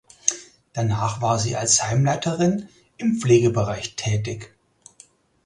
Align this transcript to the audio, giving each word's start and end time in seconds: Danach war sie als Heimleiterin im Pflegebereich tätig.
Danach 0.73 1.21
war 1.21 1.37
sie 1.37 1.55
als 1.55 1.83
Heimleiterin 1.87 2.67
im 2.97 3.17
Pflegebereich 3.19 3.95
tätig. 3.95 4.51